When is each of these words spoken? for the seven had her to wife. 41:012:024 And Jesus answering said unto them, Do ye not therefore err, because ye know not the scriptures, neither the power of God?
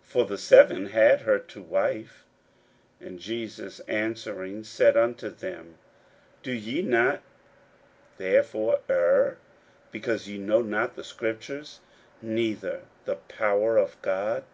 for 0.00 0.24
the 0.24 0.38
seven 0.38 0.86
had 0.86 1.20
her 1.20 1.38
to 1.38 1.60
wife. 1.60 2.24
41:012:024 3.02 3.06
And 3.08 3.18
Jesus 3.20 3.80
answering 3.80 4.64
said 4.64 4.96
unto 4.96 5.28
them, 5.28 5.74
Do 6.42 6.52
ye 6.52 6.80
not 6.80 7.20
therefore 8.16 8.80
err, 8.88 9.36
because 9.92 10.26
ye 10.26 10.38
know 10.38 10.62
not 10.62 10.96
the 10.96 11.04
scriptures, 11.04 11.80
neither 12.22 12.84
the 13.04 13.16
power 13.16 13.76
of 13.76 14.00
God? 14.00 14.44